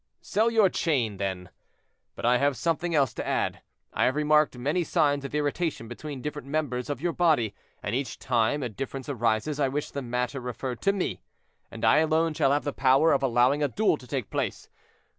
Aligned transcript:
"Sell 0.19 0.49
your 0.49 0.67
chain, 0.67 1.17
then. 1.17 1.51
But 2.15 2.25
I 2.25 2.39
have 2.39 2.57
something 2.57 2.95
else 2.95 3.13
to 3.13 3.27
add; 3.27 3.61
I 3.93 4.05
have 4.05 4.15
remarked 4.15 4.57
many 4.57 4.83
signs 4.83 5.23
of 5.23 5.35
irritation 5.35 5.87
between 5.87 6.23
different 6.23 6.47
members 6.47 6.89
of 6.89 7.01
your 7.01 7.13
body, 7.13 7.53
and 7.83 7.93
each 7.93 8.17
time 8.17 8.63
a 8.63 8.69
difference 8.69 9.09
arises 9.09 9.59
I 9.59 9.67
wish 9.67 9.91
the 9.91 10.01
matter 10.01 10.39
referred 10.41 10.81
to 10.81 10.91
me, 10.91 11.21
and 11.69 11.85
I 11.85 11.99
alone 11.99 12.33
shall 12.33 12.51
have 12.51 12.63
the 12.63 12.73
power 12.73 13.11
of 13.13 13.21
allowing 13.21 13.61
a 13.61 13.67
duel 13.67 13.95
to 13.97 14.07
take 14.07 14.31
place. 14.31 14.69